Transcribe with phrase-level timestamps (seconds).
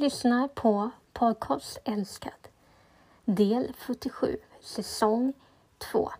[0.00, 2.48] Lyssnar på Podcast Älskad,
[3.24, 5.32] del 47, säsong
[5.78, 6.10] 2.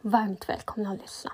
[0.00, 1.32] Varmt välkomna att lyssna.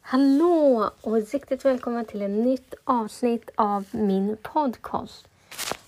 [0.00, 5.28] Hallå och riktigt välkomna till ett nytt avsnitt av min podcast.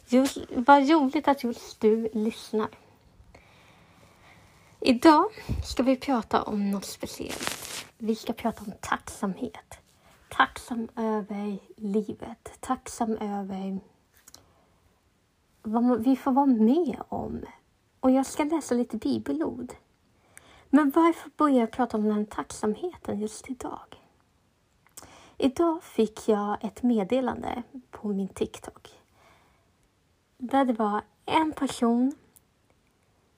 [0.08, 2.68] Just, vad roligt att just du lyssnar.
[4.81, 5.25] Idag
[5.64, 7.86] ska vi prata om något speciellt.
[7.98, 9.78] Vi ska prata om tacksamhet.
[10.31, 12.53] Tacksam över livet.
[12.61, 13.81] Tacksam över
[15.64, 17.41] vad vi får vara med om.
[18.00, 19.73] Och jag ska läsa lite bibelord.
[20.71, 24.00] Men varför börjar jag prata om den tacksamheten just idag?
[25.39, 28.90] Idag fick jag ett meddelande på min TikTok.
[30.39, 32.12] Där det var en person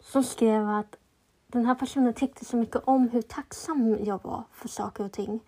[0.01, 0.97] som skrev att
[1.47, 5.41] den här personen tyckte så mycket om hur tacksam jag var för saker och ting.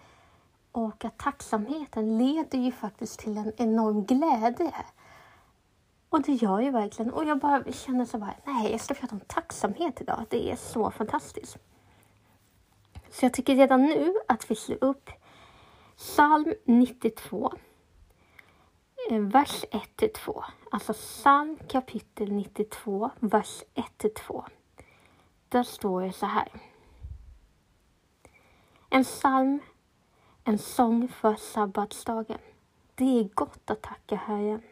[0.73, 4.75] Och att tacksamheten leder ju faktiskt till en enorm glädje.
[6.09, 7.13] Och det gör ju verkligen.
[7.13, 10.25] Och jag bara känner så bara, nej, jag ska prata om tacksamhet idag.
[10.29, 11.59] Det är så fantastiskt.
[13.11, 15.11] Så jag tycker redan nu att vi slår upp
[15.97, 17.53] psalm 92,
[19.11, 20.45] eh, vers 1-2.
[20.71, 24.45] Alltså psalm kapitel 92, vers 1-2.
[25.49, 26.49] Där står det så här.
[28.91, 29.61] En psalm,
[30.45, 32.39] en sång för sabbatsdagen.
[32.95, 34.63] Det är gott att tacka Herren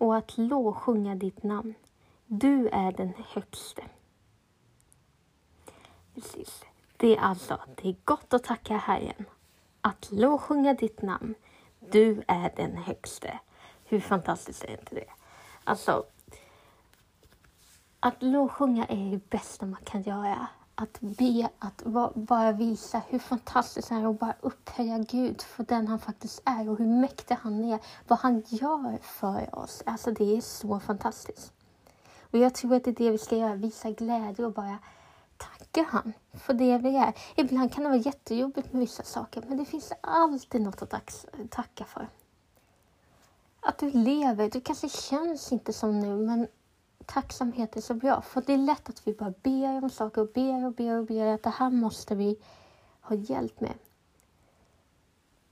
[0.00, 1.74] och att lovsjunga ditt namn.
[2.26, 3.82] Du är den högste.
[6.14, 6.64] Precis.
[6.96, 9.24] Det är alltså, det är gott att tacka Herren,
[9.80, 11.34] att lovsjunga ditt namn.
[11.78, 13.38] Du är den högste.
[13.84, 15.10] Hur fantastiskt är inte det?
[15.64, 16.04] Alltså,
[18.00, 20.46] att lovsjunga är det bästa man kan göra.
[20.80, 21.84] Att be, att
[22.14, 26.68] bara visa hur fantastisk han är och bara upphöja Gud för den han faktiskt är
[26.68, 27.78] och hur mäktig han är.
[28.08, 29.82] Vad han gör för oss.
[29.86, 31.52] Alltså det är så fantastiskt.
[32.20, 34.78] Och jag tror att det är det vi ska göra, visa glädje och bara
[35.36, 37.14] tacka han för det vi är.
[37.36, 41.84] Ibland kan det vara jättejobbigt med vissa saker men det finns alltid något att tacka
[41.84, 42.08] för.
[43.60, 46.46] Att du lever, det kanske känns inte som nu men
[47.12, 48.20] tacksamhet är så bra.
[48.22, 51.06] För det är lätt att vi bara ber om saker och ber och ber och
[51.06, 52.36] ber att det här måste vi
[53.00, 53.74] ha hjälp med.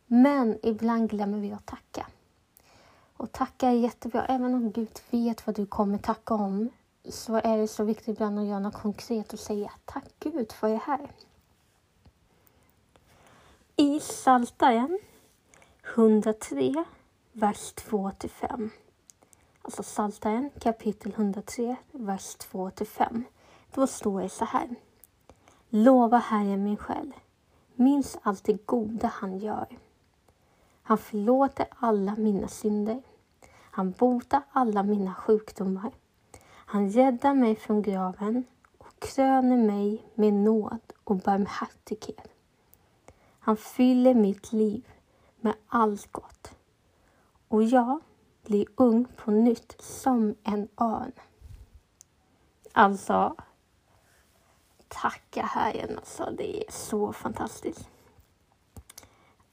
[0.07, 2.07] Men ibland glömmer vi att tacka.
[3.17, 4.25] Och tacka är jättebra.
[4.25, 6.71] Även om Gud vet vad du kommer tacka om
[7.09, 10.69] så är det så viktigt ibland att göra något konkret och säga tack Gud för
[10.69, 11.11] det här.
[13.77, 14.99] I Psaltaren
[15.95, 16.85] 103,
[17.33, 18.71] vers 2-5
[19.69, 23.23] alltså Psaltaren kapitel 103, vers 2-5.
[23.75, 24.69] Då står det så här.
[25.69, 27.13] Lova Herren min själ.
[27.75, 29.67] Minns allt det goda han gör.
[30.83, 33.03] Han förlåter alla mina synder.
[33.51, 35.91] Han botar alla mina sjukdomar.
[36.49, 38.45] Han räddar mig från graven
[38.79, 42.29] och kröner mig med nåd och barmhärtighet.
[43.39, 44.89] Han fyller mitt liv
[45.41, 46.51] med allt gott.
[47.49, 48.01] Och jag
[48.49, 51.13] bli ung på nytt som en örn.
[52.73, 53.37] Alltså,
[54.89, 56.35] tacka Herren alltså.
[56.37, 57.89] Det är så fantastiskt.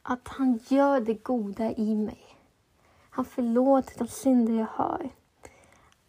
[0.01, 2.37] Att han gör det goda i mig.
[3.09, 5.09] Han förlåter de synder jag har.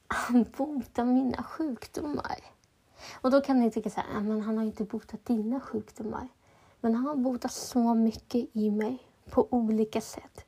[0.07, 2.39] Han botar mina sjukdomar.
[3.21, 6.29] Och då kan ni tycka så här, men han har ju inte botat dina sjukdomar.
[6.81, 8.99] Men han har botat så mycket i mig
[9.31, 10.46] på olika sätt.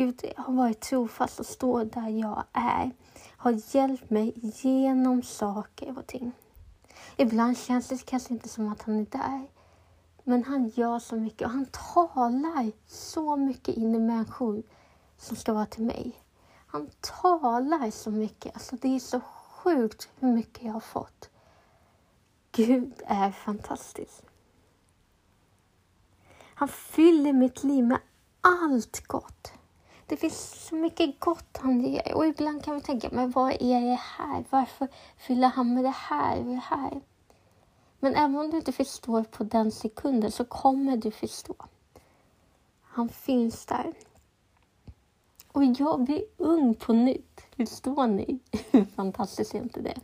[0.00, 2.90] Gud har varit trofast och står där jag är.
[3.36, 6.32] Har hjälpt mig genom saker och ting.
[7.16, 9.48] Ibland känns det kanske inte som att han är där.
[10.24, 14.62] Men han gör så mycket och han talar så mycket in i människor
[15.18, 16.22] som ska vara till mig.
[16.66, 18.54] Han talar så mycket.
[18.54, 21.30] Alltså det är så sjukt hur mycket jag har fått.
[22.52, 24.22] Gud är fantastisk.
[26.54, 28.00] Han fyller mitt liv med
[28.40, 29.52] allt gott.
[30.10, 33.80] Det finns så mycket gott han ger och ibland kan vi tänka, men vad är
[33.80, 34.44] det här?
[34.50, 37.00] Varför fyller han med det här och det här?
[37.98, 41.54] Men även om du inte förstår på den sekunden så kommer du förstå.
[42.82, 43.92] Han finns där.
[45.52, 47.40] Och jag blir ung på nytt.
[47.56, 48.38] Förstår ni?
[48.70, 50.00] Hur fantastiskt är inte det?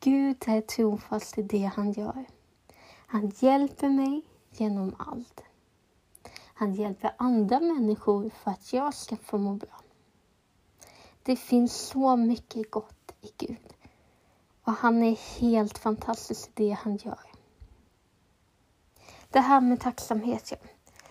[0.00, 2.24] Gud är trofast i det han gör.
[3.06, 5.42] Han hjälper mig genom allt.
[6.54, 9.80] Han hjälper andra människor för att jag ska få må bra.
[11.22, 13.74] Det finns så mycket gott i Gud.
[14.64, 17.20] Och han är helt fantastisk i det han gör.
[19.30, 20.56] Det här med tacksamhet, ja.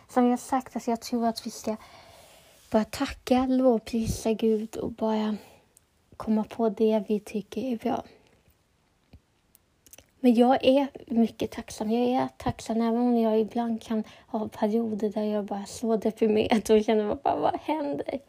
[0.10, 1.76] Som jag sagt, alltså jag tror att vi ska
[2.72, 5.36] bara tacka, lovprisa Gud och bara
[6.18, 8.04] komma på det vi tycker är bra.
[10.24, 11.92] Men jag är mycket tacksam.
[11.92, 15.98] Jag är tacksam även om jag ibland kan ha perioder där jag bara är så
[15.98, 18.20] deprimerad och känner bara, vad händer?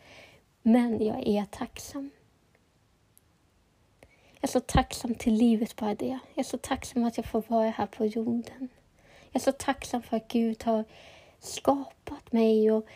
[0.63, 2.11] Men jag är tacksam.
[4.35, 6.19] Jag är så tacksam till livet bara det.
[6.35, 8.69] Jag är så tacksam att jag får vara här på jorden.
[9.31, 10.85] Jag är så tacksam för att Gud har
[11.39, 12.87] skapat mig och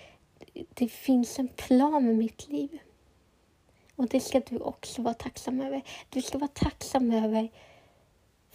[0.75, 2.79] det finns en plan med mitt liv.
[3.97, 5.83] Och det ska du också vara tacksam över.
[6.11, 7.49] Du ska vara tacksam över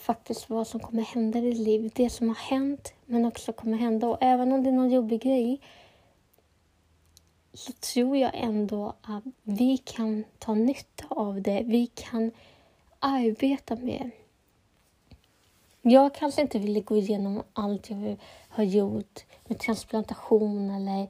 [0.02, 1.92] faktiskt vad som kommer hända i ditt liv.
[1.96, 4.08] Det som har hänt, men också kommer hända.
[4.08, 5.62] Och även om det är någon jobbig grej
[7.54, 11.64] så tror jag ändå att vi kan ta nytta av det.
[11.66, 12.32] Vi kan
[13.00, 14.12] arbeta med.
[15.82, 18.18] Jag kanske inte ville gå igenom allt jag
[18.50, 21.08] har gjort med transplantation eller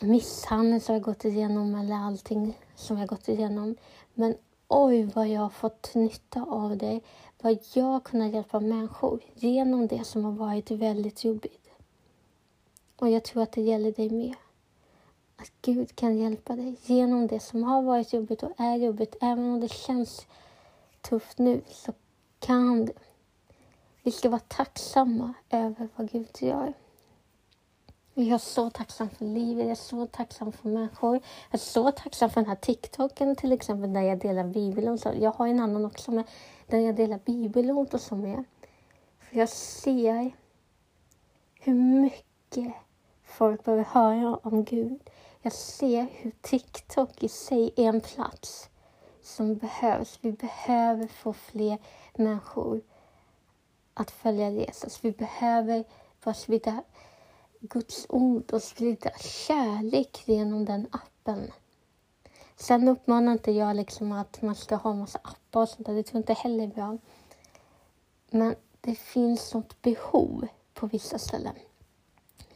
[0.00, 3.76] misshandel som jag gått igenom eller allting som jag gått igenom.
[4.14, 4.36] Men
[4.68, 7.02] oj vad jag har fått nytta av dig!
[7.42, 11.68] Vad jag har kunnat hjälpa människor genom det som har varit väldigt jobbigt.
[12.96, 14.34] Och jag tror att det gäller dig med.
[15.36, 19.16] Att Gud kan hjälpa dig genom det som har varit jobbigt och är jobbigt.
[19.20, 20.26] Även om det känns
[21.00, 21.92] tufft nu så
[22.38, 22.92] kan du.
[24.02, 26.74] Vi ska vara tacksamma över vad Gud gör.
[28.16, 31.14] Jag är så tacksam för livet, jag är så tacksam för människor.
[31.14, 34.98] Jag är så tacksam för den här TikToken till exempel där jag delar bibelord.
[35.20, 36.24] Jag har en annan också med,
[36.66, 38.44] där jag delar bibelord och så med.
[39.18, 40.30] För jag ser
[41.60, 42.74] hur mycket
[43.24, 45.10] folk behöver höra om Gud.
[45.42, 48.70] Jag ser hur TikTok i sig är en plats
[49.22, 50.18] som behövs.
[50.20, 51.78] Vi behöver få fler
[52.14, 52.80] människor
[53.94, 55.04] att följa Jesus.
[55.04, 55.84] Vi behöver
[56.24, 56.82] vara vidare
[57.68, 61.50] Guds ord och sprida kärlek genom den appen.
[62.56, 65.94] Sen uppmanar inte jag liksom att man ska ha massa appar och sånt där.
[65.94, 66.98] Det tror jag inte heller är bra.
[68.30, 71.54] Men det finns sånt behov på vissa ställen.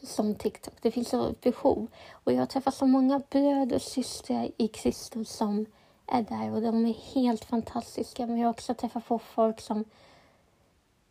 [0.02, 0.74] Som TikTok.
[0.80, 1.86] Det finns sånt behov.
[2.10, 5.66] Och jag träffar så många bröder och systrar i Kristus som
[6.06, 8.26] är där och de är helt fantastiska.
[8.26, 9.84] Men jag har också träffat på folk som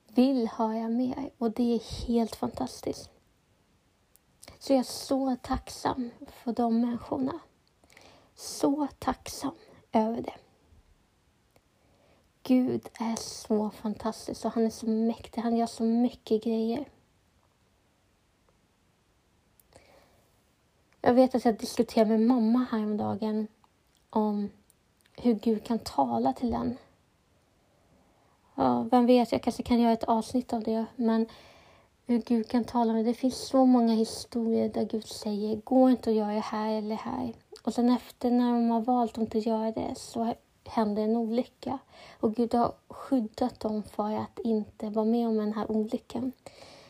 [0.07, 3.09] vill höra mer och det är helt fantastiskt.
[4.59, 7.39] Så jag är så tacksam för de människorna.
[8.35, 9.55] Så tacksam
[9.91, 10.33] över det.
[12.43, 15.41] Gud är så fantastisk och han är så mäktig.
[15.41, 16.89] Han gör så mycket grejer.
[21.01, 23.47] Jag vet att jag diskuterade med mamma häromdagen
[24.09, 24.49] om
[25.17, 26.77] hur Gud kan tala till en.
[28.55, 31.27] Ja, vem vet, jag kanske kan göra ett avsnitt av det, men
[32.07, 33.05] hur Gud kan tala med.
[33.05, 36.95] Det finns så många historier där Gud säger, gå inte och gör det här eller
[36.95, 37.33] här.
[37.63, 40.33] Och sen efter när de har valt att inte göra det så
[40.63, 41.79] händer en olycka.
[42.19, 46.31] Och Gud har skyddat dem för att inte vara med om den här olyckan.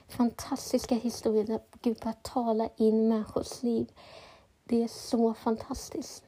[0.08, 3.92] Fantastiska historier där Gud bara talar in människors liv.
[4.64, 6.24] Det är så fantastiskt.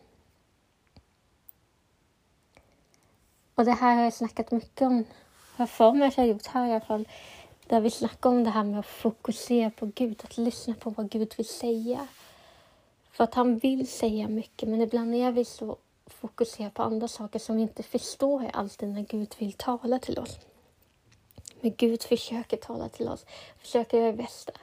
[3.56, 5.06] Och det här har jag snackat mycket om.
[5.57, 7.07] Jag för mig att jag har gjort här i alla fall.
[7.69, 11.09] Där vi snackar om det här med att fokusera på Gud, att lyssna på vad
[11.09, 12.07] Gud vill säga.
[13.11, 17.40] För att han vill säga mycket, men ibland är vi så fokuserade på andra saker
[17.40, 20.40] som vi inte förstår alltid när Gud vill tala till oss.
[21.61, 23.26] Men Gud försöker tala till oss,
[23.57, 24.54] försöker göra det bästa.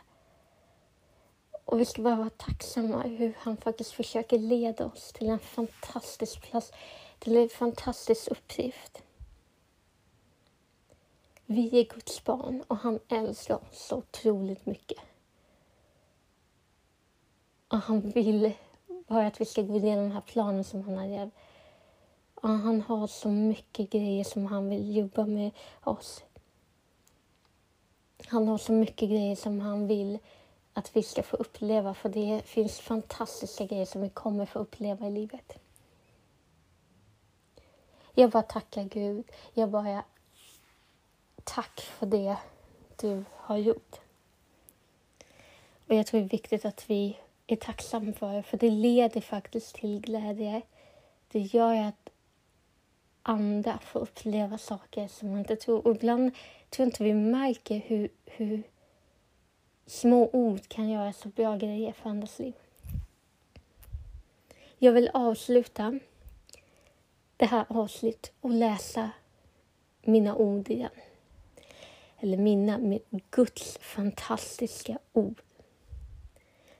[1.65, 6.43] Och vi ska bara vara tacksamma hur han faktiskt försöker leda oss till en fantastisk
[6.43, 6.73] plats,
[7.19, 9.03] till en fantastisk uppgift.
[11.47, 14.99] Vi är Guds barn och han älskar oss så otroligt mycket.
[17.69, 18.53] Och han vill
[18.87, 21.31] bara att vi ska gå igenom den här planen som han har gett.
[22.35, 25.50] Och han har så mycket grejer som han vill jobba med
[25.85, 26.25] oss.
[28.26, 30.19] Han har så mycket grejer som han vill
[30.73, 35.07] att vi ska få uppleva för det finns fantastiska grejer som vi kommer få uppleva
[35.07, 35.59] i livet.
[38.15, 39.31] Jag bara tackar Gud.
[39.55, 40.05] Jag bara
[41.47, 42.37] tack för det
[42.97, 44.00] du har gjort.
[45.87, 49.21] Och jag tror det är viktigt att vi är tacksamma för det, för det leder
[49.21, 50.62] faktiskt till glädje.
[51.29, 52.11] Det gör att
[53.23, 55.87] andra får uppleva saker som man inte tror.
[55.87, 56.33] Och ibland
[56.71, 58.62] tror jag inte vi märker hur, hur
[59.87, 62.55] små ord kan göra så bra grejer för andras liv.
[64.79, 65.99] Jag vill avsluta
[67.37, 69.11] det här avsnittet och läsa
[70.03, 70.91] mina ord igen
[72.21, 75.43] eller mina med Guds fantastiska ord.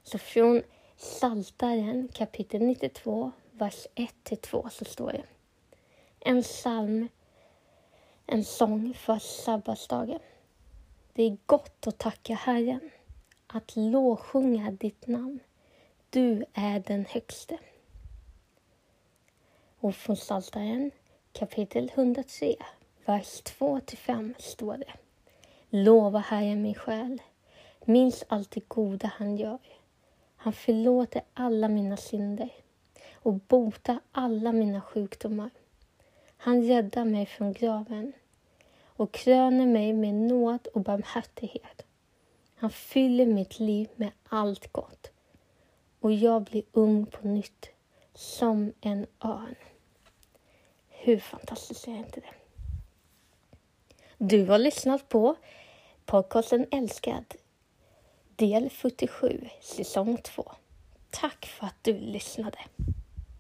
[0.03, 0.63] Så från
[0.97, 5.25] Saltaren kapitel 92, vers 1-2 så står det.
[6.21, 7.09] En psalm,
[8.27, 10.21] en sång för sabbatsdagen.
[11.13, 12.91] Det är gott att tacka Herren,
[13.47, 15.41] att lovsjunga ditt namn.
[16.11, 17.59] Du är den högste.
[19.79, 20.91] Och från Psaltaren
[21.33, 22.57] kapitel 103,
[23.05, 24.93] vers 2-5 står det.
[25.71, 27.23] Lova Herren min själ,
[27.85, 29.59] minns allt det goda han gör.
[30.37, 32.51] Han förlåter alla mina synder
[33.15, 35.51] och botar alla mina sjukdomar.
[36.37, 38.13] Han räddar mig från graven
[38.85, 41.83] och kröner mig med nåd och barmhärtighet.
[42.55, 45.11] Han fyller mitt liv med allt gott
[46.01, 47.71] och jag blir ung på nytt
[48.15, 49.55] som en örn.
[50.89, 52.46] Hur fantastiskt är inte det?
[54.19, 55.37] Du har lyssnat på
[56.05, 57.25] podcasten Älskad
[58.37, 60.53] del 47, säsong 2.
[61.11, 62.59] Tack för att du lyssnade.